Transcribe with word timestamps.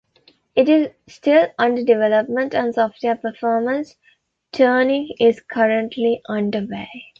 It 0.55 0.67
is 0.67 0.87
still 1.07 1.49
under 1.59 1.83
development 1.83 2.55
and 2.55 2.73
software 2.73 3.15
performance 3.17 3.97
tuning 4.51 5.09
is 5.19 5.39
currently 5.47 6.23
underway. 6.27 6.89